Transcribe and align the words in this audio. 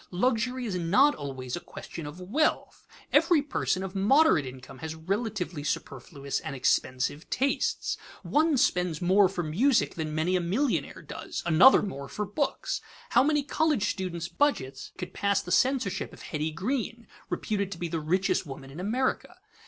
Luxury 0.09 0.65
is 0.65 0.73
not 0.73 1.13
always 1.13 1.55
a 1.55 1.59
question 1.59 2.07
of 2.07 2.19
wealth. 2.19 2.87
Every 3.13 3.43
person 3.43 3.83
of 3.83 3.93
moderate 3.93 4.47
income 4.47 4.79
has 4.79 4.95
relatively 4.95 5.63
superfluous 5.63 6.39
and 6.39 6.55
expensive 6.55 7.29
tastes. 7.29 7.97
One 8.23 8.57
spends 8.57 8.99
more 8.99 9.29
for 9.29 9.43
music 9.43 9.93
than 9.93 10.15
many 10.15 10.35
a 10.35 10.41
millionaire 10.41 11.03
does; 11.03 11.43
another 11.45 11.83
more 11.83 12.07
for 12.09 12.25
books. 12.25 12.81
How 13.09 13.21
many 13.21 13.43
college 13.43 13.91
students' 13.91 14.27
budgets 14.27 14.91
could 14.97 15.13
pass 15.13 15.43
the 15.43 15.51
censorship 15.51 16.11
of 16.13 16.23
Hetty 16.23 16.49
Green, 16.49 17.05
reputed 17.29 17.71
to 17.71 17.77
be 17.77 17.87
the 17.87 17.99
richest 18.01 18.43
woman 18.43 18.71
in 18.71 18.79
America? 18.79 19.35